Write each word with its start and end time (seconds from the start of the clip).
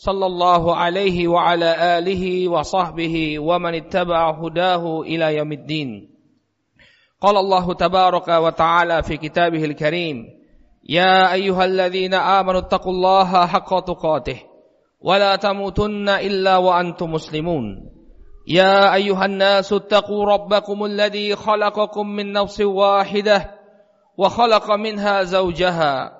صلى 0.00 0.26
الله 0.26 0.76
عليه 0.76 1.28
وعلى 1.28 1.98
آله 1.98 2.48
وصحبه 2.48 3.38
ومن 3.38 3.74
اتبع 3.74 4.30
هداه 4.30 5.00
إلى 5.00 5.36
يوم 5.36 5.52
الدين. 5.52 6.10
قال 7.20 7.36
الله 7.36 7.74
تبارك 7.74 8.28
وتعالى 8.28 9.02
في 9.02 9.16
كتابه 9.16 9.64
الكريم 9.64 10.24
يا 10.88 11.32
أيها 11.32 11.64
الذين 11.64 12.14
آمنوا 12.14 12.60
اتقوا 12.60 12.92
الله 12.92 13.46
حق 13.46 13.80
تقاته 13.80 14.42
ولا 15.00 15.36
تموتن 15.36 16.08
إلا 16.08 16.56
وأنتم 16.56 17.12
مسلمون. 17.12 17.64
يا 18.48 18.94
أيها 18.94 19.24
الناس 19.24 19.72
اتقوا 19.72 20.24
ربكم 20.24 20.84
الذي 20.84 21.36
خلقكم 21.36 22.06
من 22.08 22.32
نفس 22.32 22.60
واحدة 22.60 23.50
وخلق 24.16 24.70
منها 24.70 25.22
زوجها 25.22 26.19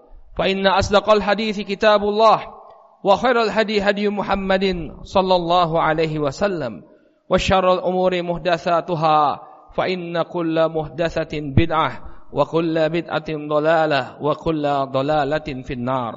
فإن 0.40 0.66
أصدق 0.66 1.10
الحديث 1.10 1.60
كتاب 1.60 2.02
الله 2.02 2.40
وخير 3.04 3.42
الهدي 3.42 3.82
هدي 3.82 4.08
محمد 4.08 4.64
صلى 5.02 5.34
الله 5.36 5.80
عليه 5.82 6.18
وسلم 6.18 6.82
وشر 7.30 7.72
الأمور 7.74 8.22
محدثاتها 8.22 9.40
فإن 9.74 10.22
كل 10.22 10.68
محدثة 10.68 11.32
بدعة 11.32 11.92
وكل 12.32 12.88
بدعة 12.88 13.30
ضلالة 13.30 14.22
وكل 14.22 14.64
ضلالة 14.92 15.48
في 15.62 15.72
النار 15.72 16.14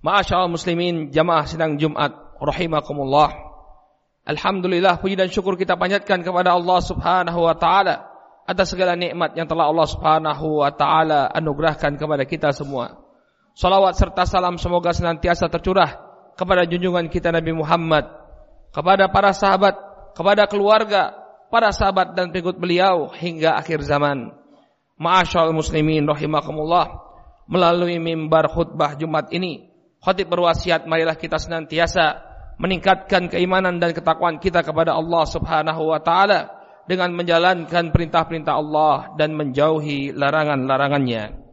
Ma'asyal 0.00 0.48
muslimin 0.48 1.12
jamaah 1.12 1.44
sidang 1.44 1.76
Jumat 1.76 2.16
rahimakumullah. 2.40 3.36
Alhamdulillah 4.24 4.96
puji 4.96 5.12
dan 5.12 5.28
syukur 5.28 5.60
kita 5.60 5.76
panjatkan 5.76 6.24
kepada 6.24 6.56
Allah 6.56 6.80
Subhanahu 6.80 7.44
wa 7.44 7.52
taala 7.52 8.08
atas 8.45 8.77
segala 8.77 8.93
nikmat 8.93 9.33
yang 9.33 9.49
telah 9.49 9.65
Allah 9.67 9.89
Subhanahu 9.89 10.61
wa 10.61 10.69
taala 10.69 11.27
anugerahkan 11.33 11.97
kepada 11.97 12.23
kita 12.29 12.53
semua. 12.53 13.01
Salawat 13.57 13.97
serta 13.97 14.29
salam 14.29 14.61
semoga 14.61 14.93
senantiasa 14.93 15.49
tercurah 15.49 15.97
kepada 16.37 16.69
junjungan 16.69 17.09
kita 17.09 17.33
Nabi 17.33 17.57
Muhammad, 17.57 18.05
kepada 18.69 19.09
para 19.09 19.33
sahabat, 19.33 19.73
kepada 20.13 20.45
keluarga, 20.45 21.15
para 21.49 21.73
sahabat 21.73 22.13
dan 22.13 22.29
pengikut 22.29 22.61
beliau 22.61 23.09
hingga 23.17 23.57
akhir 23.57 23.81
zaman. 23.81 24.29
Ma'asyal 24.95 25.51
muslimin 25.51 26.05
rahimakumullah, 26.05 27.01
melalui 27.49 27.97
mimbar 27.97 28.47
khutbah 28.51 28.95
Jumat 28.95 29.33
ini, 29.33 29.71
khatib 30.03 30.29
berwasiat 30.29 30.85
marilah 30.85 31.17
kita 31.17 31.41
senantiasa 31.41 32.21
meningkatkan 32.61 33.27
keimanan 33.27 33.81
dan 33.81 33.91
ketakwaan 33.91 34.39
kita 34.39 34.63
kepada 34.63 34.95
Allah 34.95 35.23
Subhanahu 35.27 35.91
wa 35.91 35.99
taala 35.99 36.54
dengan 36.85 37.13
menjalankan 37.13 37.89
perintah-perintah 37.89 38.53
Allah 38.53 39.13
dan 39.17 39.33
menjauhi 39.33 40.13
larangan-larangannya. 40.13 41.45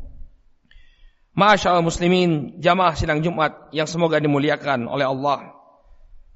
Masyaallah 1.33 1.81
muslimin, 1.81 2.61
jamaah 2.61 2.93
sidang 2.93 3.25
Jumat 3.25 3.73
yang 3.73 3.89
semoga 3.89 4.21
dimuliakan 4.21 4.85
oleh 4.85 5.09
Allah. 5.09 5.57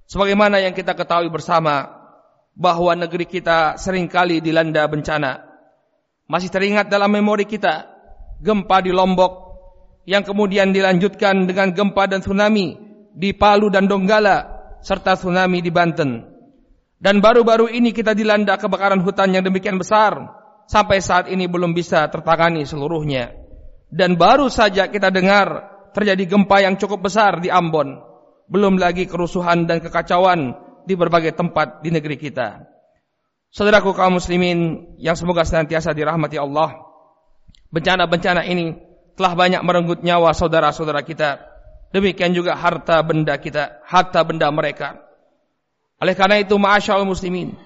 Sebagaimana 0.09 0.65
yang 0.65 0.73
kita 0.73 0.97
ketahui 0.97 1.29
bersama 1.29 1.93
bahwa 2.57 2.97
negeri 2.97 3.29
kita 3.29 3.77
sering 3.77 4.09
kali 4.09 4.41
dilanda 4.41 4.89
bencana. 4.89 5.45
Masih 6.27 6.49
teringat 6.49 6.89
dalam 6.89 7.13
memori 7.13 7.45
kita 7.45 7.93
gempa 8.41 8.81
di 8.81 8.91
Lombok 8.91 9.47
yang 10.09 10.25
kemudian 10.25 10.73
dilanjutkan 10.73 11.45
dengan 11.45 11.77
gempa 11.77 12.09
dan 12.09 12.25
tsunami 12.25 12.79
di 13.13 13.37
Palu 13.37 13.69
dan 13.69 13.85
Donggala 13.85 14.57
serta 14.81 15.19
tsunami 15.19 15.61
di 15.61 15.69
Banten. 15.69 16.36
Dan 16.97 17.21
baru-baru 17.21 17.69
ini 17.69 17.93
kita 17.93 18.17
dilanda 18.17 18.57
kebakaran 18.57 19.05
hutan 19.05 19.37
yang 19.37 19.45
demikian 19.45 19.77
besar. 19.77 20.17
Sampai 20.67 20.99
saat 20.99 21.31
ini 21.31 21.47
belum 21.47 21.77
bisa 21.77 22.09
tertangani 22.09 22.67
seluruhnya. 22.67 23.37
Dan 23.87 24.19
baru 24.19 24.51
saja 24.51 24.91
kita 24.91 25.15
dengar 25.15 25.77
terjadi 25.95 26.27
gempa 26.27 26.59
yang 26.65 26.75
cukup 26.75 27.07
besar 27.07 27.39
di 27.39 27.53
Ambon. 27.53 28.03
Belum 28.51 28.81
lagi 28.81 29.07
kerusuhan 29.07 29.69
dan 29.71 29.79
kekacauan 29.79 30.57
di 30.87 30.95
berbagai 30.99 31.37
tempat 31.39 31.87
di 31.87 31.95
negeri 31.95 32.19
kita. 32.19 32.67
Saudaraku 33.55 33.95
kaum 33.95 34.19
muslimin 34.19 34.93
yang 34.99 35.15
semoga 35.15 35.47
senantiasa 35.47 35.95
dirahmati 35.95 36.37
Allah. 36.37 36.77
Bencana-bencana 37.71 38.43
ini 38.47 38.75
telah 39.15 39.33
banyak 39.33 39.63
merenggut 39.63 40.03
nyawa 40.03 40.35
saudara-saudara 40.35 41.07
kita. 41.07 41.41
Demikian 41.95 42.35
juga 42.35 42.59
harta 42.59 43.01
benda 43.07 43.39
kita, 43.39 43.81
harta 43.87 44.27
benda 44.27 44.51
mereka. 44.51 45.06
Oleh 45.97 46.13
karena 46.13 46.37
itu, 46.41 46.61
ma'asyal 46.61 47.09
muslimin, 47.09 47.57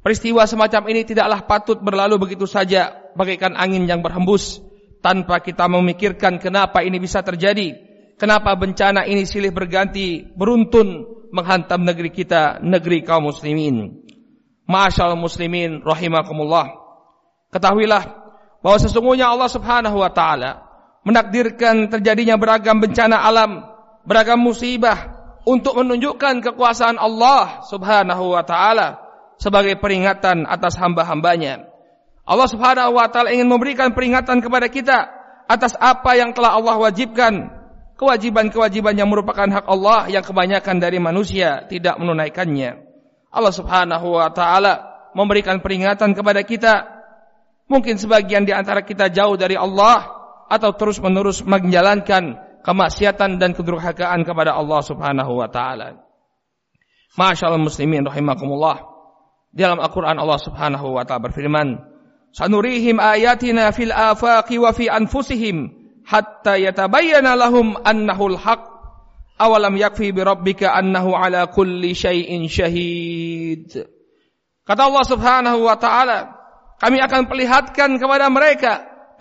peristiwa 0.00 0.48
semacam 0.48 0.82
ini 0.92 1.04
tidaklah 1.04 1.44
patut 1.44 1.78
berlalu 1.84 2.16
begitu 2.16 2.48
saja 2.48 3.12
bagaikan 3.12 3.52
angin 3.52 3.84
yang 3.84 4.00
berhembus 4.00 4.64
tanpa 5.04 5.44
kita 5.44 5.68
memikirkan 5.68 6.40
kenapa 6.40 6.80
ini 6.80 6.96
bisa 6.96 7.20
terjadi, 7.20 7.76
kenapa 8.16 8.56
bencana 8.56 9.04
ini 9.04 9.28
silih 9.28 9.52
berganti 9.52 10.24
beruntun 10.24 11.04
menghantam 11.36 11.84
negeri 11.84 12.10
kita, 12.16 12.64
negeri 12.64 13.04
kaum 13.04 13.28
muslimin. 13.28 14.02
Ma'asyal 14.66 15.14
muslimin 15.14 15.84
rahimakumullah. 15.84 16.72
Ketahuilah 17.52 18.02
bahwa 18.64 18.78
sesungguhnya 18.82 19.30
Allah 19.30 19.46
Subhanahu 19.46 20.00
wa 20.02 20.10
taala 20.10 20.64
menakdirkan 21.06 21.86
terjadinya 21.86 22.34
beragam 22.34 22.82
bencana 22.82 23.22
alam, 23.22 23.62
beragam 24.02 24.42
musibah 24.42 25.15
untuk 25.46 25.78
menunjukkan 25.78 26.42
kekuasaan 26.42 26.98
Allah 26.98 27.62
Subhanahu 27.70 28.34
wa 28.34 28.42
taala 28.42 28.98
sebagai 29.38 29.78
peringatan 29.78 30.42
atas 30.42 30.74
hamba-hambanya. 30.74 31.70
Allah 32.26 32.48
Subhanahu 32.50 32.98
wa 32.98 33.06
taala 33.06 33.30
ingin 33.30 33.46
memberikan 33.46 33.94
peringatan 33.94 34.42
kepada 34.42 34.66
kita 34.66 35.06
atas 35.46 35.78
apa 35.78 36.18
yang 36.18 36.34
telah 36.34 36.58
Allah 36.58 36.74
wajibkan, 36.82 37.54
kewajiban-kewajiban 37.94 38.98
yang 38.98 39.06
merupakan 39.06 39.46
hak 39.46 39.70
Allah 39.70 40.10
yang 40.10 40.26
kebanyakan 40.26 40.82
dari 40.82 40.98
manusia 40.98 41.62
tidak 41.70 41.94
menunaikannya. 42.02 42.82
Allah 43.30 43.54
Subhanahu 43.54 44.18
wa 44.18 44.26
taala 44.34 44.74
memberikan 45.14 45.62
peringatan 45.62 46.10
kepada 46.18 46.42
kita. 46.42 46.74
Mungkin 47.70 47.98
sebagian 47.98 48.46
di 48.46 48.54
antara 48.54 48.82
kita 48.82 49.10
jauh 49.10 49.34
dari 49.38 49.54
Allah 49.58 50.06
atau 50.46 50.70
terus-menerus 50.74 51.42
menjalankan 51.42 52.45
kemaksiatan 52.66 53.38
dan 53.38 53.54
kedurhakaan 53.54 54.26
kepada 54.26 54.58
Allah 54.58 54.82
Subhanahu 54.82 55.38
wa 55.38 55.46
taala. 55.46 56.02
Masyaallah 57.14 57.62
muslimin 57.62 58.02
rahimakumullah. 58.02 58.82
Di 59.54 59.62
dalam 59.62 59.78
Al-Qur'an 59.78 60.18
Allah 60.18 60.42
Subhanahu 60.42 60.98
wa 60.98 61.06
taala 61.06 61.30
berfirman, 61.30 61.78
"Sanurihim 62.34 62.98
ayatina 62.98 63.70
fil 63.70 63.94
afaqi 63.94 64.58
wa 64.58 64.74
fi 64.74 64.90
anfusihim 64.90 65.70
hatta 66.02 66.58
yatabayyana 66.58 67.38
lahum 67.38 67.78
annahu 67.86 68.34
al-haq." 68.34 68.74
Awalam 69.36 69.76
yakfi 69.78 70.16
bi 70.16 70.24
rabbika 70.24 70.74
annahu 70.74 71.12
ala 71.14 71.46
kulli 71.46 71.94
syai'in 71.94 72.50
syahid. 72.50 73.68
Kata 74.66 74.90
Allah 74.90 75.04
Subhanahu 75.06 75.60
wa 75.62 75.76
taala, 75.78 76.34
kami 76.82 76.98
akan 76.98 77.30
perlihatkan 77.30 78.00
kepada 78.00 78.26
mereka 78.26 78.72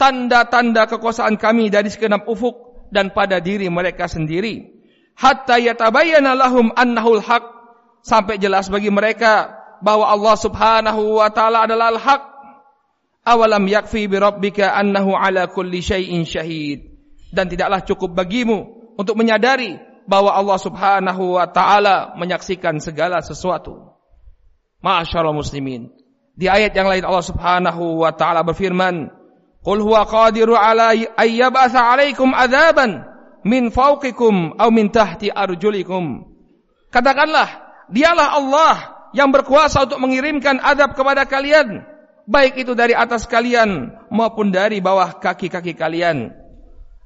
tanda-tanda 0.02 0.90
kekuasaan 0.90 1.38
kami 1.38 1.70
dari 1.70 1.92
segenap 1.92 2.26
ufuk 2.32 2.65
dan 2.96 3.12
pada 3.12 3.44
diri 3.44 3.68
mereka 3.68 4.08
sendiri. 4.08 4.72
Hatta 5.20 5.60
yatabayyana 5.60 6.32
lahum 6.32 6.72
annahul 6.72 7.20
haq 7.20 7.44
sampai 8.08 8.40
jelas 8.40 8.72
bagi 8.72 8.88
mereka 8.88 9.52
bahwa 9.84 10.08
Allah 10.08 10.36
Subhanahu 10.40 11.20
wa 11.20 11.28
taala 11.28 11.68
adalah 11.68 11.92
al-haq. 11.92 12.24
Awalam 13.28 13.68
yakfi 13.68 14.08
bi 14.08 14.16
rabbika 14.16 14.72
annahu 14.72 15.12
ala 15.12 15.52
kulli 15.52 15.84
syai'in 15.84 16.24
syahid. 16.24 16.96
Dan 17.36 17.52
tidaklah 17.52 17.84
cukup 17.84 18.16
bagimu 18.16 18.96
untuk 18.96 19.20
menyadari 19.20 19.76
bahwa 20.08 20.32
Allah 20.32 20.60
Subhanahu 20.62 21.36
wa 21.36 21.48
taala 21.50 22.16
menyaksikan 22.16 22.80
segala 22.80 23.20
sesuatu. 23.20 23.98
Ma'asyiral 24.86 25.36
muslimin. 25.36 25.90
Di 26.36 26.46
ayat 26.46 26.78
yang 26.78 26.88
lain 26.92 27.04
Allah 27.04 27.26
Subhanahu 27.26 28.06
wa 28.06 28.12
taala 28.14 28.46
berfirman, 28.46 29.10
"Qul 29.66 29.82
huwa 29.82 30.06
qadiru 30.06 30.54
ala 30.54 30.94
ayyab'atsa 30.94 31.82
'alaikum 31.82 32.32
adzaban 32.38 33.02
min 33.42 33.74
fawqikum 33.74 34.62
aw 34.62 34.70
min 34.70 34.94
tahti 34.94 35.34
arjulikum." 35.34 36.30
Katakanlah, 36.94 37.50
dialah 37.90 38.38
Allah 38.38 38.76
yang 39.18 39.34
berkuasa 39.34 39.90
untuk 39.90 40.00
mengirimkan 40.00 40.62
adab 40.62 40.94
kepada 40.94 41.26
kalian, 41.26 41.82
baik 42.30 42.62
itu 42.62 42.78
dari 42.78 42.94
atas 42.94 43.26
kalian 43.26 43.90
maupun 44.14 44.54
dari 44.54 44.80
bawah 44.80 45.18
kaki-kaki 45.18 45.74
kalian. 45.74 46.34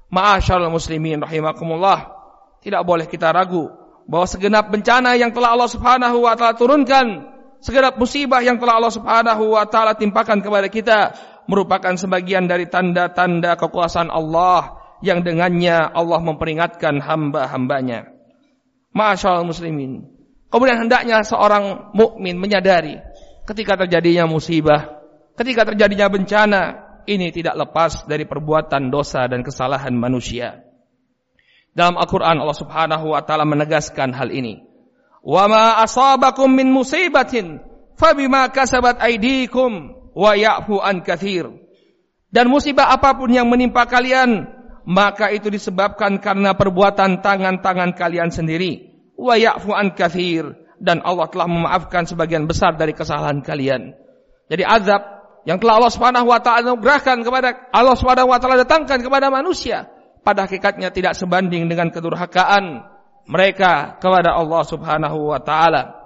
Ma'asyarul 0.09 0.73
muslimin 0.73 1.21
rahimakumullah. 1.21 2.17
Tidak 2.59 2.81
boleh 2.83 3.07
kita 3.07 3.31
ragu 3.31 3.71
bahwa 4.09 4.25
segenap 4.25 4.73
bencana 4.73 5.15
yang 5.15 5.31
telah 5.31 5.53
Allah 5.53 5.69
Subhanahu 5.69 6.25
wa 6.25 6.33
taala 6.33 6.57
turunkan, 6.57 7.29
segenap 7.61 7.95
musibah 8.01 8.41
yang 8.41 8.57
telah 8.57 8.81
Allah 8.81 8.91
Subhanahu 8.91 9.53
wa 9.53 9.63
taala 9.69 9.93
timpakan 9.95 10.41
kepada 10.41 10.67
kita 10.67 11.13
merupakan 11.49 11.97
sebagian 11.97 12.45
dari 12.45 12.69
tanda-tanda 12.69 13.57
kekuasaan 13.57 14.13
Allah 14.13 14.77
yang 15.01 15.25
dengannya 15.25 15.81
Allah 15.81 16.21
memperingatkan 16.21 17.01
hamba-hambanya. 17.01 18.13
Masyaallah 18.93 19.49
muslimin. 19.49 20.05
Kemudian 20.53 20.85
hendaknya 20.85 21.25
seorang 21.25 21.93
mukmin 21.97 22.37
menyadari 22.37 23.01
ketika 23.49 23.81
terjadinya 23.85 24.29
musibah, 24.29 25.01
ketika 25.33 25.73
terjadinya 25.73 26.05
bencana, 26.09 26.61
ini 27.09 27.33
tidak 27.33 27.57
lepas 27.57 28.05
dari 28.05 28.29
perbuatan 28.29 28.93
dosa 28.93 29.25
dan 29.25 29.41
kesalahan 29.41 29.93
manusia. 29.97 30.61
Dalam 31.73 31.97
Al-Quran 31.97 32.41
Allah 32.41 32.57
subhanahu 32.57 33.13
wa 33.13 33.21
ta'ala 33.25 33.45
menegaskan 33.45 34.13
hal 34.13 34.29
ini. 34.29 34.61
Ma 35.25 35.81
asabakum 35.81 36.49
min 36.49 36.69
musibatin 36.73 37.61
fabima 37.97 38.49
kasabat 38.49 39.01
aidikum 39.03 39.98
wa 40.13 40.31
ya'fu 40.37 40.79
an 40.79 41.01
kathir. 41.01 41.49
Dan 42.29 42.53
musibah 42.53 42.93
apa 42.93 43.17
pun 43.17 43.33
yang 43.33 43.49
menimpa 43.49 43.89
kalian, 43.89 44.45
maka 44.85 45.33
itu 45.33 45.49
disebabkan 45.49 46.21
karena 46.21 46.53
perbuatan 46.53 47.21
tangan-tangan 47.21 47.97
kalian 47.97 48.29
sendiri 48.29 48.89
wa 49.17 49.35
ya'fu 49.35 49.75
an 49.75 49.93
kathir 49.93 50.55
dan 50.79 51.03
Allah 51.03 51.27
telah 51.27 51.45
memaafkan 51.45 52.07
sebagian 52.07 52.47
besar 52.47 52.79
dari 52.79 52.95
kesalahan 52.95 53.43
kalian. 53.43 53.93
Jadi 54.47 54.63
azab 54.63 55.01
yang 55.43 55.59
telah 55.59 55.77
Allah 55.83 55.93
Subhanahu 55.93 56.27
wa 56.31 56.39
taala 56.39 56.73
anugerahkan 56.73 57.21
kepada 57.21 57.69
Allah 57.75 57.95
Subhanahu 57.99 58.31
wa 58.31 58.39
taala 58.39 58.63
datangkan 58.63 59.03
kepada 59.03 59.27
manusia 59.29 59.91
pada 60.23 60.47
hakikatnya 60.47 60.89
tidak 60.89 61.13
sebanding 61.15 61.67
dengan 61.67 61.91
kedurhakaan 61.91 62.83
mereka 63.29 63.99
kepada 63.99 64.33
Allah 64.33 64.63
Subhanahu 64.65 65.29
wa 65.29 65.39
taala. 65.43 65.98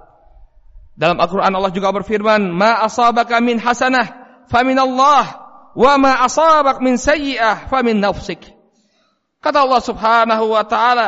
Dalam 0.93 1.17
Al-Qur'an 1.17 1.53
Allah 1.53 1.73
juga 1.73 1.89
berfirman, 1.89 2.53
"Ma 2.53 2.85
asabaka 2.85 3.41
min 3.41 3.57
hasanah 3.57 4.45
famin 4.45 4.77
Allah 4.77 5.41
wa 5.73 5.93
ma 5.97 6.21
asabak 6.21 6.79
min 6.85 7.01
sayyi'ah 7.01 7.65
famin 7.69 7.97
nafsik." 7.97 8.45
Kata 9.41 9.65
Allah 9.65 9.81
Subhanahu 9.81 10.53
wa 10.53 10.63
taala, 10.63 11.07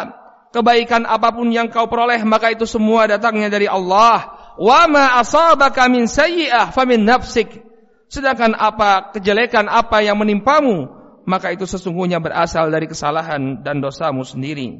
kebaikan 0.50 1.06
apa 1.06 1.32
pun 1.32 1.54
yang 1.54 1.70
kau 1.70 1.86
peroleh 1.86 2.20
maka 2.26 2.50
itu 2.52 2.66
semua 2.66 3.06
datangnya 3.06 3.48
dari 3.48 3.70
Allah. 3.70 4.34
Wa 4.58 4.90
ma 4.90 5.22
asabaka 5.22 5.86
min 5.86 6.10
sayyi'ah 6.10 6.74
famin 6.74 7.06
nafsik. 7.06 7.62
Sedangkan 8.10 8.58
apa 8.58 9.14
kejelekan 9.14 9.70
apa 9.70 10.02
yang 10.02 10.18
menimpamu 10.18 10.88
maka 11.26 11.52
itu 11.52 11.66
sesungguhnya 11.66 12.22
berasal 12.22 12.70
dari 12.70 12.86
kesalahan 12.86 13.66
dan 13.66 13.82
dosamu 13.82 14.22
sendiri. 14.22 14.78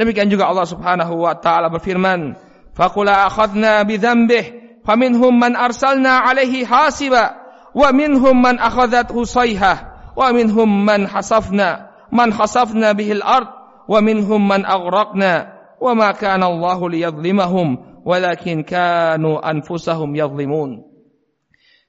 Demikian 0.00 0.32
juga 0.32 0.48
Allah 0.48 0.64
Subhanahu 0.64 1.28
wa 1.28 1.36
taala 1.36 1.68
berfirman, 1.68 2.34
"Faqula 2.78 3.26
akhadna 3.26 3.82
bi 3.82 3.98
dzambih 3.98 4.44
faminhum 4.86 5.34
man 5.34 5.58
arsalna 5.58 6.22
alaihi 6.22 6.62
hasiba 6.62 7.34
wa 7.74 7.90
minhum 7.90 8.38
man 8.38 8.62
akhadathu 8.62 9.26
sayhah 9.26 10.14
wa 10.14 10.30
minhum 10.30 10.86
man 10.86 11.10
hasafna 11.10 11.90
man 12.14 12.30
khasafna 12.30 12.94
bihil 12.94 13.20
ard 13.20 13.50
wa 13.90 13.98
minhum 13.98 14.40
man 14.40 14.62
aghraqna 14.62 15.58
wa 15.82 15.92
ma 15.94 16.14
kana 16.14 16.46
Allahu 16.46 16.90
liyadhlimahum 16.90 18.02
walakin 18.06 18.64
kanu 18.64 19.36
anfusahum 19.42 20.14
yadhlimun. 20.16 20.86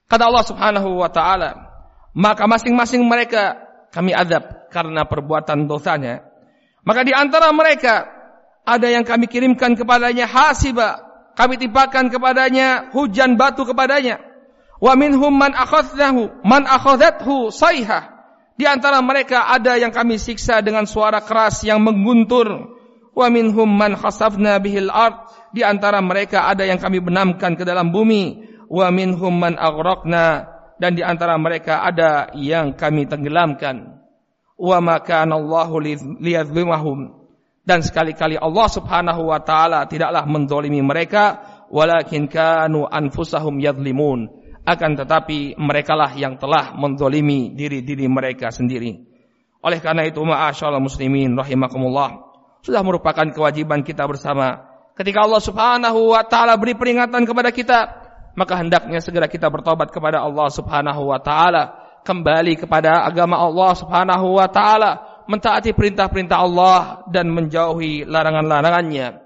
Kata 0.09 0.25
Allah 0.25 0.45
Subhanahu 0.45 0.99
wa 0.99 1.09
taala, 1.13 1.69
maka 2.17 2.49
masing-masing 2.49 3.05
mereka 3.05 3.61
kami 3.93 4.11
adab 4.11 4.69
karena 4.73 5.05
perbuatan 5.05 5.69
dosanya. 5.69 6.25
Maka 6.83 7.05
di 7.05 7.13
antara 7.13 7.53
mereka 7.53 8.18
ada 8.75 8.87
yang 8.89 9.05
kami 9.05 9.25
kirimkan 9.25 9.73
kepadanya 9.73 10.29
hasiba, 10.29 11.09
kami 11.39 11.55
timpakan 11.55 12.11
kepadanya 12.11 12.91
hujan 12.91 13.39
batu 13.39 13.63
kepadanya. 13.63 14.19
Wa 14.79 14.95
minhum 14.95 15.31
man 15.35 15.55
akhadhahu, 15.55 16.43
man 16.43 16.67
akhadhathu 16.67 17.51
sayhah. 17.51 18.19
Di 18.59 18.67
antara 18.67 18.99
mereka 18.99 19.47
ada 19.47 19.79
yang 19.79 19.91
kami 19.95 20.19
siksa 20.19 20.59
dengan 20.59 20.83
suara 20.83 21.23
keras 21.23 21.63
yang 21.63 21.79
mengguntur. 21.79 22.75
Wa 23.15 23.31
minhum 23.31 23.67
man 23.67 23.95
khasafna 23.95 24.59
bihil 24.59 24.91
ard. 24.91 25.31
Di 25.55 25.63
antara 25.63 26.03
mereka 26.03 26.47
ada 26.47 26.67
yang 26.67 26.75
kami 26.75 26.99
benamkan 26.99 27.55
ke 27.55 27.63
dalam 27.63 27.91
bumi. 27.95 28.43
Wa 28.67 28.91
minhum 28.91 29.31
man 29.31 29.55
aghraqna. 29.55 30.59
Dan 30.79 30.95
di 30.95 31.03
antara 31.03 31.39
mereka 31.39 31.83
ada 31.87 32.31
yang 32.35 32.75
kami 32.75 33.07
tenggelamkan. 33.07 33.99
Wa 34.59 34.83
maka 34.83 35.23
Allahu 35.23 35.79
liyadzlimahum. 36.19 37.18
Dan 37.69 37.85
sekali-kali 37.85 38.33
Allah 38.33 38.65
subhanahu 38.65 39.29
wa 39.29 39.37
ta'ala 39.45 39.85
tidaklah 39.85 40.25
mendolimi 40.25 40.81
mereka. 40.81 41.37
Walakin 41.69 42.25
kanu 42.25 42.89
anfusahum 42.89 43.61
yadlimun 43.61 44.25
akan 44.65 44.91
tetapi 44.97 45.53
merekalah 45.53 46.17
yang 46.17 46.41
telah 46.41 46.73
mendolimi 46.73 47.53
diri-diri 47.53 48.09
mereka 48.09 48.49
sendiri. 48.49 49.05
Oleh 49.61 49.77
karena 49.77 50.01
itu, 50.05 50.17
ma'asyallah 50.17 50.81
muslimin 50.81 51.37
rahimakumullah, 51.37 52.25
sudah 52.65 52.81
merupakan 52.81 53.29
kewajiban 53.29 53.85
kita 53.85 54.01
bersama. 54.09 54.65
Ketika 54.97 55.29
Allah 55.29 55.41
subhanahu 55.41 56.17
wa 56.17 56.25
ta'ala 56.25 56.57
beri 56.57 56.73
peringatan 56.73 57.21
kepada 57.21 57.53
kita, 57.53 57.79
maka 58.33 58.57
hendaknya 58.57 58.97
segera 58.97 59.29
kita 59.29 59.45
bertobat 59.49 59.93
kepada 59.93 60.25
Allah 60.25 60.49
subhanahu 60.49 61.09
wa 61.13 61.21
ta'ala. 61.21 61.63
Kembali 62.01 62.55
kepada 62.57 63.05
agama 63.05 63.37
Allah 63.37 63.77
subhanahu 63.77 64.41
wa 64.41 64.47
ta'ala. 64.49 64.91
Mentaati 65.29 65.77
perintah-perintah 65.77 66.41
Allah 66.41 67.05
dan 67.13 67.29
menjauhi 67.29 68.01
larangan-larangannya. 68.09 69.21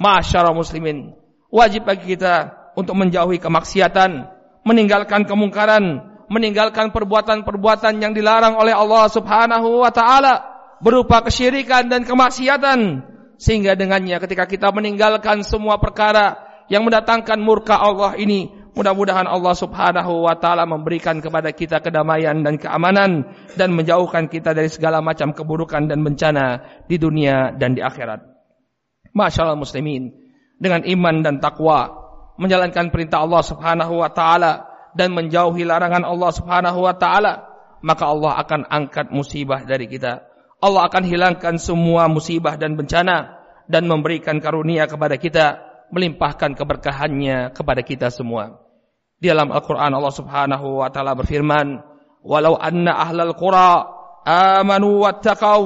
Masyarakat 0.00 0.56
muslimin, 0.56 1.12
wajib 1.52 1.84
bagi 1.84 2.16
kita 2.16 2.56
untuk 2.72 2.96
menjauhi 2.96 3.36
kemaksiatan, 3.36 4.32
meninggalkan 4.64 5.28
kemungkaran, 5.28 6.16
meninggalkan 6.32 6.88
perbuatan-perbuatan 6.88 8.00
yang 8.00 8.16
dilarang 8.16 8.56
oleh 8.56 8.72
Allah 8.72 9.12
Subhanahu 9.12 9.84
wa 9.84 9.92
taala 9.92 10.40
berupa 10.80 11.20
kesyirikan 11.20 11.92
dan 11.92 12.08
kemaksiatan 12.08 13.04
sehingga 13.36 13.76
dengannya 13.76 14.16
ketika 14.24 14.48
kita 14.48 14.72
meninggalkan 14.72 15.44
semua 15.44 15.76
perkara 15.76 16.40
yang 16.72 16.82
mendatangkan 16.88 17.36
murka 17.36 17.76
Allah 17.76 18.16
ini 18.16 18.55
mudah-mudahan 18.76 19.24
Allah 19.24 19.56
Subhanahu 19.56 20.28
wa 20.28 20.36
taala 20.36 20.68
memberikan 20.68 21.24
kepada 21.24 21.48
kita 21.56 21.80
kedamaian 21.80 22.44
dan 22.44 22.60
keamanan 22.60 23.24
dan 23.56 23.72
menjauhkan 23.72 24.28
kita 24.28 24.52
dari 24.52 24.68
segala 24.68 25.00
macam 25.00 25.32
keburukan 25.32 25.88
dan 25.88 26.04
bencana 26.04 26.60
di 26.84 27.00
dunia 27.00 27.56
dan 27.56 27.72
di 27.72 27.80
akhirat. 27.80 28.20
Masyaallah 29.16 29.56
muslimin 29.56 30.12
dengan 30.60 30.84
iman 30.84 31.24
dan 31.24 31.40
takwa 31.40 31.88
menjalankan 32.36 32.92
perintah 32.92 33.24
Allah 33.24 33.40
Subhanahu 33.40 34.04
wa 34.04 34.12
taala 34.12 34.68
dan 34.92 35.16
menjauhi 35.16 35.64
larangan 35.64 36.04
Allah 36.04 36.30
Subhanahu 36.36 36.84
wa 36.84 36.92
taala, 36.92 37.48
maka 37.80 38.04
Allah 38.12 38.36
akan 38.44 38.60
angkat 38.68 39.08
musibah 39.08 39.64
dari 39.64 39.88
kita. 39.88 40.20
Allah 40.60 40.88
akan 40.88 41.04
hilangkan 41.04 41.56
semua 41.56 42.08
musibah 42.12 42.60
dan 42.60 42.76
bencana 42.76 43.40
dan 43.68 43.88
memberikan 43.88 44.36
karunia 44.40 44.84
kepada 44.84 45.16
kita, 45.16 45.60
melimpahkan 45.92 46.56
keberkahannya 46.56 47.56
kepada 47.56 47.80
kita 47.80 48.08
semua. 48.12 48.65
Di 49.16 49.32
dalam 49.32 49.48
Al-Qur'an 49.48 49.92
Allah 49.96 50.12
Subhanahu 50.12 50.84
wa 50.84 50.88
taala 50.92 51.16
berfirman, 51.16 51.80
"Walau 52.20 52.56
anna 52.60 53.00
ahlal 53.00 53.32
qura 53.32 53.88
amanu 54.26 55.04
wattaqau 55.04 55.62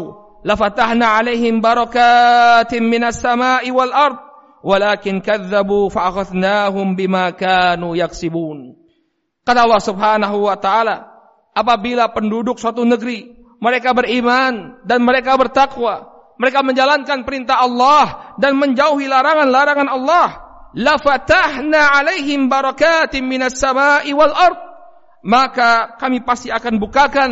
lafatahna 0.46 1.18
'alaihim 1.18 1.58
barakatin 1.58 2.86
minas 2.86 3.18
sama'i 3.18 3.74
wal 3.74 3.90
ard." 3.90 4.30
walakin 4.60 5.24
kadzabu 5.24 5.88
fa'akhadnahum 5.88 6.94
bima 6.96 7.32
kanu 7.32 7.96
yaksibun. 7.96 8.76
Kata 9.44 9.66
Allah 9.66 9.82
Subhanahu 9.82 10.46
wa 10.46 10.56
taala, 10.60 11.08
apabila 11.56 12.12
penduduk 12.12 12.60
suatu 12.60 12.84
negeri 12.84 13.32
mereka 13.60 13.96
beriman 13.96 14.84
dan 14.84 15.00
mereka 15.04 15.36
bertakwa, 15.40 16.12
mereka 16.36 16.64
menjalankan 16.64 17.24
perintah 17.24 17.60
Allah 17.60 18.36
dan 18.40 18.56
menjauhi 18.56 19.08
larangan-larangan 19.08 19.88
Allah, 19.88 20.28
la 20.76 20.98
fatahna 20.98 21.98
'alaihim 21.98 22.46
barakatim 22.46 23.26
minas 23.26 23.58
sama'i 23.58 24.14
wal 24.14 24.34
ard. 24.34 24.58
Maka 25.20 26.00
kami 26.00 26.24
pasti 26.24 26.48
akan 26.48 26.80
bukakan, 26.80 27.30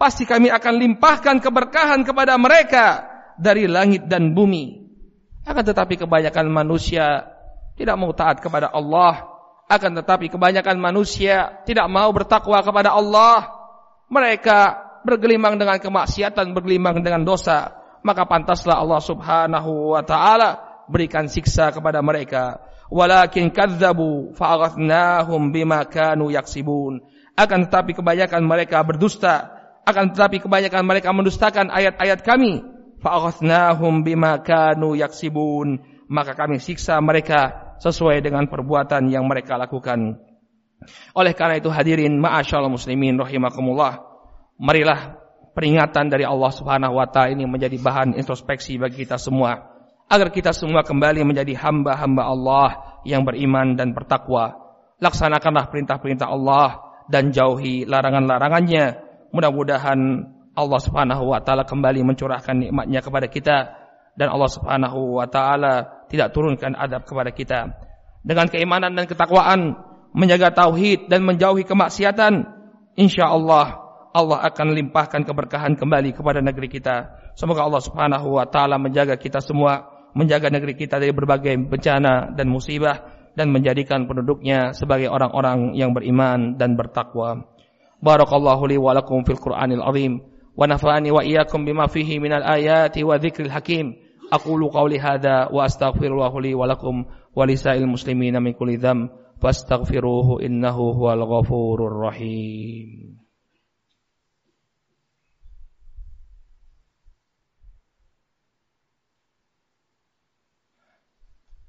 pasti 0.00 0.24
kami 0.24 0.48
akan 0.48 0.74
limpahkan 0.80 1.36
keberkahan 1.44 2.00
kepada 2.00 2.40
mereka 2.40 3.04
dari 3.36 3.68
langit 3.68 4.08
dan 4.08 4.32
bumi. 4.32 4.86
Akan 5.44 5.62
tetapi 5.62 6.00
kebanyakan 6.00 6.48
manusia 6.48 7.28
tidak 7.76 7.96
mau 8.00 8.10
taat 8.16 8.40
kepada 8.40 8.72
Allah. 8.72 9.36
Akan 9.68 9.92
tetapi 9.94 10.32
kebanyakan 10.32 10.80
manusia 10.80 11.62
tidak 11.68 11.86
mau 11.92 12.08
bertakwa 12.10 12.58
kepada 12.64 12.96
Allah. 12.96 13.52
Mereka 14.08 14.58
bergelimang 15.06 15.60
dengan 15.60 15.78
kemaksiatan, 15.78 16.50
bergelimang 16.56 17.04
dengan 17.04 17.22
dosa. 17.22 17.76
Maka 18.02 18.26
pantaslah 18.26 18.80
Allah 18.80 19.02
subhanahu 19.02 19.94
wa 19.94 20.02
ta'ala 20.02 20.50
berikan 20.90 21.26
siksa 21.30 21.70
kepada 21.74 22.02
mereka. 22.02 22.58
Walakin 22.86 23.50
kadzabu 23.50 24.30
fa'aghatnahum 24.38 25.50
bima 25.50 25.82
kanu 25.86 26.30
yaksibun. 26.30 27.02
Akan 27.34 27.66
tetapi 27.66 27.98
kebanyakan 27.98 28.42
mereka 28.46 28.80
berdusta. 28.86 29.50
Akan 29.86 30.14
tetapi 30.14 30.42
kebanyakan 30.42 30.82
mereka 30.86 31.10
mendustakan 31.10 31.70
ayat-ayat 31.70 32.22
kami. 32.22 32.62
Fa'aghatnahum 33.02 34.06
bima 34.06 34.38
kanu 34.40 34.94
yaksibun. 34.94 35.82
Maka 36.06 36.38
kami 36.38 36.62
siksa 36.62 37.02
mereka 37.02 37.74
sesuai 37.82 38.22
dengan 38.22 38.46
perbuatan 38.46 39.10
yang 39.10 39.26
mereka 39.26 39.58
lakukan. 39.58 40.22
Oleh 41.18 41.34
karena 41.34 41.58
itu 41.58 41.66
hadirin 41.66 42.22
ma'asyal 42.22 42.70
muslimin 42.70 43.18
rahimakumullah. 43.18 43.98
Marilah 44.56 45.18
peringatan 45.52 46.06
dari 46.08 46.22
Allah 46.22 46.52
Subhanahu 46.54 46.96
wa 46.96 47.08
taala 47.10 47.34
ini 47.34 47.44
menjadi 47.44 47.76
bahan 47.80 48.14
introspeksi 48.14 48.78
bagi 48.78 49.04
kita 49.04 49.18
semua 49.18 49.75
agar 50.06 50.30
kita 50.30 50.54
semua 50.54 50.86
kembali 50.86 51.26
menjadi 51.26 51.54
hamba-hamba 51.58 52.22
Allah 52.26 52.68
yang 53.02 53.26
beriman 53.26 53.74
dan 53.74 53.90
bertakwa. 53.90 54.54
Laksanakanlah 55.02 55.68
perintah-perintah 55.68 56.30
Allah 56.30 56.80
dan 57.10 57.34
jauhi 57.34 57.84
larangan-larangannya. 57.84 59.02
Mudah-mudahan 59.34 59.98
Allah 60.56 60.80
Subhanahu 60.80 61.36
wa 61.36 61.40
taala 61.44 61.68
kembali 61.68 62.00
mencurahkan 62.06 62.56
nikmatnya 62.56 63.04
kepada 63.04 63.26
kita 63.28 63.56
dan 64.16 64.32
Allah 64.32 64.48
Subhanahu 64.48 65.20
wa 65.20 65.28
taala 65.28 66.06
tidak 66.08 66.32
turunkan 66.32 66.72
adab 66.72 67.04
kepada 67.04 67.30
kita. 67.34 67.68
Dengan 68.24 68.48
keimanan 68.48 68.96
dan 68.96 69.04
ketakwaan, 69.06 69.76
menjaga 70.16 70.50
tauhid 70.50 71.12
dan 71.12 71.22
menjauhi 71.22 71.62
kemaksiatan, 71.68 72.48
insya 72.96 73.28
Allah 73.30 73.86
Allah 74.16 74.48
akan 74.48 74.72
limpahkan 74.72 75.28
keberkahan 75.28 75.76
kembali 75.76 76.16
kepada 76.16 76.40
negeri 76.40 76.72
kita. 76.72 77.12
Semoga 77.36 77.68
Allah 77.68 77.84
Subhanahu 77.84 78.40
wa 78.40 78.48
taala 78.48 78.80
menjaga 78.80 79.20
kita 79.20 79.44
semua, 79.44 79.95
menjaga 80.16 80.48
negeri 80.48 80.72
kita 80.72 80.96
dari 80.96 81.12
berbagai 81.12 81.52
bencana 81.68 82.32
dan 82.32 82.48
musibah 82.48 83.04
dan 83.36 83.52
menjadikan 83.52 84.08
penduduknya 84.08 84.72
sebagai 84.72 85.12
orang-orang 85.12 85.76
yang 85.76 85.92
beriman 85.92 86.56
dan 86.56 86.72
bertakwa. 86.72 87.44
Barakallahu 88.00 88.64
li 88.64 88.80
wa 88.80 88.96
lakum 88.96 89.20
fil 89.28 89.36
Qur'anil 89.36 89.84
azim 89.84 90.24
wa 90.56 90.64
nafa'ani 90.64 91.12
wa 91.12 91.20
iyyakum 91.20 91.68
bima 91.68 91.84
fihi 91.84 92.16
minal 92.16 92.40
ayati 92.48 93.04
wa 93.04 93.20
dzikril 93.20 93.52
hakim. 93.52 94.00
Aqulu 94.32 94.72
qawli 94.72 94.98
hadza 94.98 95.52
wa 95.52 95.68
astaghfirullahu 95.68 96.42
li 96.42 96.56
wa 96.56 96.66
lakum 96.66 97.04
wa 97.06 97.44
lisa'il 97.44 97.86
muslimina 97.86 98.40
min 98.40 98.56
kulli 98.56 98.80
dzam 98.80 99.12
fastaghfiruhu 99.38 100.40
innahu 100.40 100.96
huwal 100.96 101.22
ghafurur 101.28 102.08
rahim. 102.08 103.25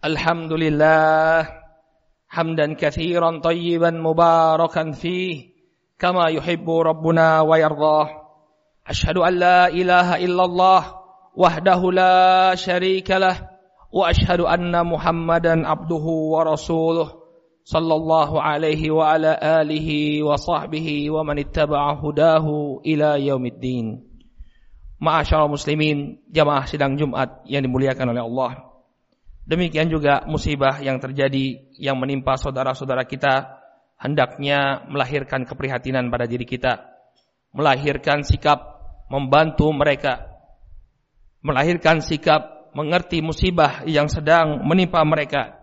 Alhamdulillah 0.08 1.44
hamdan 2.32 2.80
katsiran 2.80 3.44
tayyiban 3.44 4.00
mubarakan 4.00 4.96
fihi 4.96 5.52
kama 6.00 6.32
yuhibbu 6.32 6.88
rabbuna 6.88 7.44
wa 7.44 7.60
yardah. 7.60 8.08
Ashhadu 8.88 9.28
an 9.28 9.36
la 9.36 9.68
ilaha 9.68 10.16
illallah 10.24 10.82
wahdahu 11.36 11.92
la 11.92 12.56
syarika 12.56 13.20
lah 13.20 13.36
wa 13.92 14.08
ashhadu 14.08 14.48
anna 14.48 14.88
Muhammadan 14.88 15.68
abduhu 15.68 16.32
wa 16.32 16.48
rasuluh 16.56 17.12
sallallahu 17.68 18.40
alaihi 18.40 18.88
wa 18.88 19.12
ala 19.12 19.36
alihi 19.36 20.24
wa 20.24 20.40
sahbihi 20.40 21.12
wa 21.12 21.28
man 21.28 21.44
ittaba'a 21.44 22.00
hudahu 22.00 22.80
ila 22.88 23.20
yaumiddin. 23.20 24.08
Ma'asyiral 25.04 25.52
muslimin, 25.52 26.24
jamaah 26.32 26.64
sidang 26.64 26.96
Jumat 26.96 27.44
yang 27.44 27.68
dimuliakan 27.68 28.16
oleh 28.16 28.24
Allah. 28.24 28.77
Demikian 29.48 29.88
juga 29.88 30.28
musibah 30.28 30.84
yang 30.84 31.00
terjadi 31.00 31.72
yang 31.80 31.96
menimpa 31.96 32.36
saudara-saudara 32.36 33.08
kita 33.08 33.58
hendaknya 33.96 34.84
melahirkan 34.92 35.48
keprihatinan 35.48 36.12
pada 36.12 36.28
diri 36.28 36.44
kita 36.44 36.84
melahirkan 37.56 38.28
sikap 38.28 38.60
membantu 39.08 39.72
mereka 39.72 40.38
melahirkan 41.48 42.04
sikap 42.04 42.58
mengerti 42.76 43.24
musibah 43.24 43.88
yang 43.88 44.06
sedang 44.12 44.62
menimpa 44.68 45.02
mereka. 45.08 45.58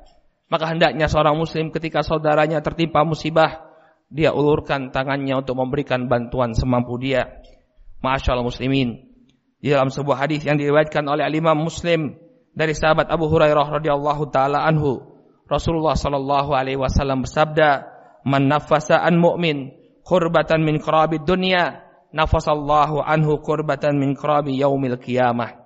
Maka 0.49 0.71
hendaknya 0.73 1.07
seorang 1.07 1.39
muslim 1.39 1.69
ketika 1.69 2.01
saudaranya 2.01 2.59
tertimpa 2.65 3.03
musibah, 3.03 3.65
dia 4.09 4.31
ulurkan 4.31 4.91
tangannya 4.91 5.39
untuk 5.39 5.59
memberikan 5.59 6.07
bantuan 6.07 6.57
semampu 6.57 6.97
dia. 7.01 7.41
Masyaallah 8.05 8.45
muslimin. 8.45 9.15
Di 9.63 9.73
dalam 9.73 9.89
sebuah 9.89 10.29
hadis 10.29 10.45
yang 10.45 10.61
diriwayatkan 10.61 11.09
oleh 11.09 11.25
Imam 11.33 11.57
Muslim 11.57 12.13
dari 12.55 12.73
sahabat 12.73 13.11
Abu 13.11 13.27
Hurairah 13.27 13.83
radhiyallahu 13.83 14.31
taala 14.31 14.63
anhu, 14.63 15.03
Rasulullah 15.51 15.99
sallallahu 15.99 16.55
alaihi 16.55 16.79
wasallam 16.79 17.27
bersabda, 17.27 17.83
"Man 18.25 18.47
nafasa 18.47 19.03
an 19.03 19.19
mu'min 19.19 19.75
qurbatan 20.07 20.63
min 20.63 20.79
qurabid 20.79 21.27
dunya, 21.27 21.83
nafasallahu 22.15 23.03
anhu 23.03 23.43
qurbatan 23.43 23.99
min 23.99 24.15
qurabi 24.15 24.55
yaumil 24.55 24.97
qiyamah." 25.03 25.61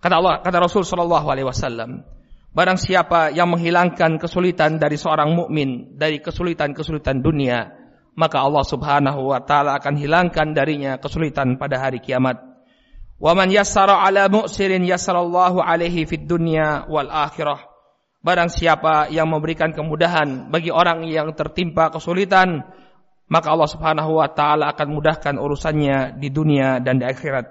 Kata 0.00 0.20
Allah, 0.20 0.44
kata 0.44 0.60
Rasul 0.60 0.84
Shallallahu 0.84 1.32
Alaihi 1.32 1.48
Wasallam, 1.48 2.04
barang 2.52 2.76
siapa 2.76 3.32
yang 3.32 3.48
menghilangkan 3.48 4.20
kesulitan 4.20 4.76
dari 4.76 5.00
seorang 5.00 5.32
mukmin 5.32 5.96
dari 5.96 6.20
kesulitan-kesulitan 6.20 7.24
dunia, 7.24 7.72
maka 8.12 8.44
Allah 8.44 8.68
Subhanahu 8.68 9.32
Wa 9.32 9.40
Taala 9.48 9.80
akan 9.80 9.96
hilangkan 9.96 10.52
darinya 10.52 11.00
kesulitan 11.00 11.56
pada 11.56 11.80
hari 11.80 12.04
kiamat. 12.04 12.53
Waman 13.24 13.48
yassara 13.48 14.04
ala 14.04 14.28
mu'sirin 14.28 14.84
yassarallahu 14.84 15.64
alaihi 15.64 16.04
fid 16.04 16.28
dunya 16.28 16.84
wal 16.92 17.08
akhirah. 17.08 17.56
Barang 18.20 18.52
siapa 18.52 19.08
yang 19.08 19.32
memberikan 19.32 19.72
kemudahan 19.72 20.52
bagi 20.52 20.68
orang 20.68 21.08
yang 21.08 21.32
tertimpa 21.32 21.88
kesulitan, 21.88 22.68
maka 23.32 23.48
Allah 23.48 23.68
Subhanahu 23.72 24.20
wa 24.20 24.28
taala 24.28 24.68
akan 24.76 24.88
mudahkan 24.92 25.40
urusannya 25.40 26.20
di 26.20 26.28
dunia 26.28 26.84
dan 26.84 27.00
di 27.00 27.08
akhirat. 27.08 27.48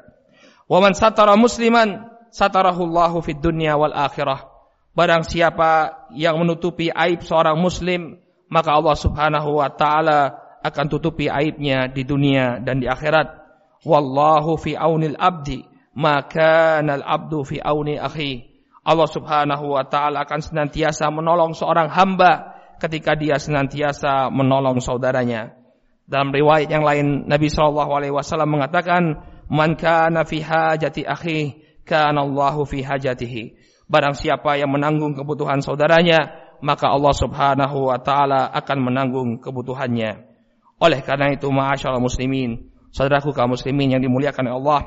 Waman 0.69 0.93
satara 0.93 1.33
musliman 1.33 2.05
satarahullahu 2.29 3.25
fid 3.25 3.41
dunya 3.41 3.73
wal 3.73 3.97
akhirah. 3.97 4.45
Barang 4.93 5.25
siapa 5.25 6.05
yang 6.13 6.37
menutupi 6.37 6.93
aib 6.93 7.25
seorang 7.25 7.57
muslim, 7.57 8.21
maka 8.45 8.77
Allah 8.77 8.93
Subhanahu 8.93 9.57
wa 9.57 9.73
taala 9.73 10.37
akan 10.61 10.85
tutupi 10.85 11.33
aibnya 11.33 11.89
di 11.89 12.05
dunia 12.05 12.61
dan 12.61 12.77
di 12.77 12.85
akhirat. 12.85 13.42
Wallahu 13.83 14.55
fi 14.55 14.79
aunil 14.79 15.19
abdi, 15.19 15.63
maka 15.95 16.79
al 16.79 17.03
abdu 17.03 17.43
fi 17.43 17.59
auni 17.59 17.99
akhi. 17.99 18.47
Allah 18.83 19.07
Subhanahu 19.07 19.79
wa 19.79 19.83
taala 19.87 20.27
akan 20.27 20.39
senantiasa 20.43 21.07
menolong 21.07 21.55
seorang 21.55 21.87
hamba 21.87 22.59
ketika 22.83 23.15
dia 23.15 23.39
senantiasa 23.39 24.27
menolong 24.27 24.83
saudaranya. 24.83 25.55
Dalam 26.03 26.35
riwayat 26.35 26.67
yang 26.67 26.83
lain 26.83 27.31
Nabi 27.31 27.47
sallallahu 27.47 27.91
alaihi 27.95 28.11
wasallam 28.11 28.59
mengatakan, 28.59 29.23
"Man 29.47 29.79
kana 29.79 30.27
fi 30.27 30.43
hajati 30.43 31.07
akhi 31.07 31.63
kana 31.87 32.23
Allahu 32.23 32.67
fi 32.67 32.83
hajatihi. 32.83 33.55
Barang 33.87 34.15
siapa 34.15 34.55
yang 34.55 34.71
menanggung 34.71 35.13
kebutuhan 35.13 35.59
saudaranya, 35.59 36.31
maka 36.63 36.89
Allah 36.89 37.13
Subhanahu 37.13 37.91
wa 37.91 37.99
taala 37.99 38.47
akan 38.51 38.77
menanggung 38.79 39.29
kebutuhannya. 39.43 40.31
Oleh 40.79 40.99
karena 41.03 41.31
itu, 41.31 41.47
ma'asyal 41.51 41.99
muslimin, 41.99 42.72
saudaraku 42.93 43.33
kaum 43.33 43.57
muslimin 43.57 43.97
yang 43.97 44.01
dimuliakan 44.05 44.53
oleh 44.53 44.55
Allah, 44.61 44.81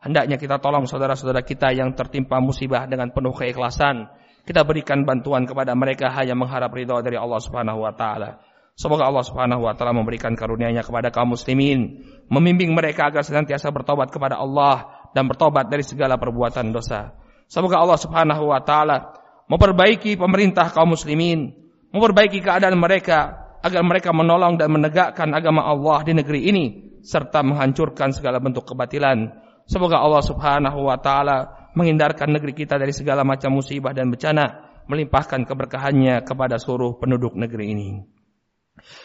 hendaknya 0.00 0.40
kita 0.40 0.56
tolong 0.58 0.88
saudara-saudara 0.88 1.44
kita 1.44 1.76
yang 1.76 1.92
tertimpa 1.92 2.40
musibah 2.40 2.88
dengan 2.88 3.12
penuh 3.12 3.36
keikhlasan. 3.36 4.08
Kita 4.40 4.64
berikan 4.64 5.04
bantuan 5.04 5.44
kepada 5.44 5.76
mereka 5.76 6.08
hanya 6.16 6.32
mengharap 6.32 6.72
ridha 6.72 7.04
dari 7.04 7.20
Allah 7.20 7.38
Subhanahu 7.38 7.84
wa 7.84 7.92
taala. 7.92 8.40
Semoga 8.72 9.04
Allah 9.04 9.20
Subhanahu 9.20 9.68
wa 9.68 9.76
taala 9.76 9.92
memberikan 9.92 10.32
karunia-Nya 10.32 10.80
kepada 10.80 11.12
kaum 11.12 11.36
muslimin, 11.36 12.00
membimbing 12.32 12.72
mereka 12.72 13.12
agar 13.12 13.20
senantiasa 13.20 13.68
bertobat 13.68 14.08
kepada 14.08 14.40
Allah 14.40 15.04
dan 15.12 15.28
bertobat 15.28 15.68
dari 15.68 15.84
segala 15.84 16.16
perbuatan 16.16 16.72
dosa. 16.72 17.12
Semoga 17.52 17.84
Allah 17.84 18.00
Subhanahu 18.00 18.48
wa 18.48 18.64
taala 18.64 19.12
memperbaiki 19.52 20.16
pemerintah 20.16 20.72
kaum 20.72 20.96
muslimin, 20.96 21.52
memperbaiki 21.92 22.40
keadaan 22.40 22.80
mereka 22.80 23.52
agar 23.60 23.84
mereka 23.84 24.16
menolong 24.16 24.56
dan 24.56 24.72
menegakkan 24.72 25.28
agama 25.36 25.68
Allah 25.68 26.00
di 26.00 26.16
negeri 26.16 26.48
ini 26.48 26.89
serta 27.02 27.40
menghancurkan 27.44 28.12
segala 28.12 28.40
bentuk 28.40 28.68
kebatilan. 28.68 29.32
Semoga 29.68 30.02
Allah 30.02 30.22
Subhanahu 30.24 30.88
wa 30.88 30.98
taala 30.98 31.70
menghindarkan 31.76 32.34
negeri 32.34 32.52
kita 32.54 32.76
dari 32.76 32.90
segala 32.90 33.22
macam 33.22 33.54
musibah 33.54 33.94
dan 33.94 34.10
bencana, 34.10 34.82
melimpahkan 34.90 35.46
keberkahannya 35.46 36.26
kepada 36.26 36.58
seluruh 36.58 36.98
penduduk 36.98 37.38
negeri 37.38 37.66
ini. 37.72 37.88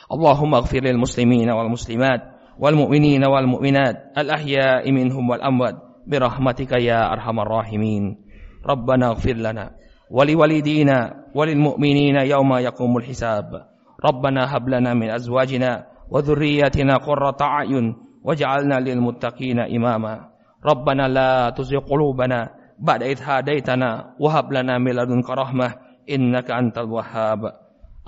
Allahumma 0.07 0.63
ighfir 0.63 0.81
lil 0.85 0.97
muslimin 0.97 1.51
wal 1.51 1.69
muslimat 1.69 2.35
wal 2.55 2.75
mu'minin 2.75 3.19
wal 3.27 3.43
mu'minat 3.43 4.15
al 4.15 4.27
ahya'i 4.31 4.87
minhum 4.95 5.27
wal 5.27 5.43
amwat 5.43 5.75
birahmatika 6.07 6.79
ya 6.79 7.11
arhamar 7.11 7.47
rahimin. 7.47 8.23
Rabbana 8.63 9.13
ighfir 9.13 9.37
lana 9.37 9.75
wa 10.09 10.23
li 10.23 10.33
walidina 10.33 11.29
wa 11.33 11.43
lil 11.45 11.59
mu'minina 11.59 12.23
yawma 12.25 12.63
yaqumul 12.63 13.03
hisab. 13.05 13.51
Rabbana 13.99 14.47
hab 14.47 14.65
lana 14.65 14.95
min 14.95 15.11
azwajina 15.11 15.94
وذرياتنا 16.11 16.95
قرة 16.97 17.37
أعين 17.41 17.95
واجعلنا 18.23 18.79
للمتقين 18.79 19.59
إماما. 19.59 20.29
ربنا 20.65 21.07
لا 21.07 21.49
تزغ 21.49 21.79
قلوبنا 21.79 22.49
بعد 22.79 23.03
إذ 23.03 23.19
هديتنا 23.23 24.15
وهب 24.19 24.53
لنا 24.53 24.77
من 24.77 24.91
لدنك 24.91 25.29
رحمة 25.29 25.73
إنك 26.09 26.51
أنت 26.51 26.77
الوهاب. 26.77 27.39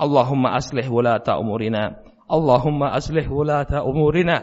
اللهم 0.02 0.46
أصلح 0.46 0.92
ولاة 0.92 1.24
أمورنا. 1.30 1.96
اللهم 2.32 2.84
أصلح 2.84 3.32
ولاة 3.32 3.72
أمورنا. 3.74 4.38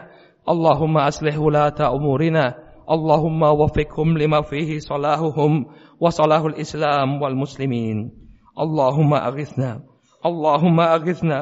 اللهم 0.48 0.98
أصلح 0.98 1.38
ولاة 1.38 1.78
أمورنا. 1.80 2.54
اللهم 2.90 3.42
وفقهم 3.42 4.18
لما 4.18 4.42
فيه 4.42 4.78
صلاحهم 4.78 5.66
وصلاح 6.00 6.42
الإسلام 6.42 7.22
والمسلمين. 7.22 8.10
اللهم 8.58 9.14
أغثنا. 9.14 9.80
اللهم 10.26 10.80
أغثنا. 10.80 11.38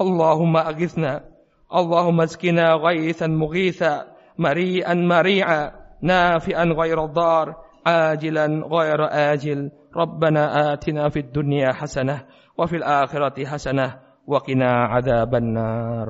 اللهم 0.00 0.56
أغثنا. 0.56 1.33
اللهم 1.74 2.20
اسقنا 2.20 2.74
غيثا 2.74 3.26
مغيثا 3.26 4.04
مريئا 4.38 4.94
مريعا 4.94 5.70
نافئا 6.02 6.64
غير 6.64 7.04
الضار 7.04 7.54
عاجلا 7.86 8.46
غير 8.46 9.00
آجل. 9.10 9.70
ربنا 9.96 10.72
آتنا 10.72 11.08
في 11.08 11.18
الدنيا 11.18 11.72
حسنة 11.72 12.22
وفي 12.58 12.76
الآخرة 12.76 13.44
حسنة 13.46 13.94
وقنا 14.26 14.70
عذاب 14.70 15.34
النار. 15.34 16.08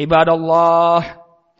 عباد 0.00 0.28
الله 0.28 0.98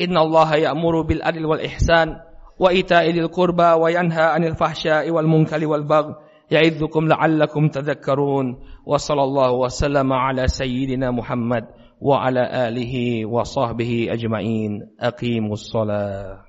إن 0.00 0.18
الله 0.18 0.54
يأمر 0.54 1.02
بالعدل 1.02 1.46
والإحسان 1.46 2.16
وإيتاء 2.58 3.10
ذي 3.10 3.20
القربى 3.20 3.72
وينهى 3.72 4.24
عن 4.24 4.44
الفحشاء 4.44 5.10
والمنكر 5.10 5.66
والبغي 5.66 6.14
يعظكم 6.50 7.08
لعلكم 7.08 7.68
تذكرون. 7.68 8.46
وصلى 8.86 9.22
الله 9.22 9.52
وسلم 9.52 10.12
على 10.12 10.48
سيدنا 10.48 11.10
محمد 11.10 11.64
وعلى 12.00 12.68
آله 12.68 13.26
وصحبه 13.26 14.06
أجمعين. 14.10 14.86
أقيموا 15.00 15.52
الصلاة. 15.52 16.47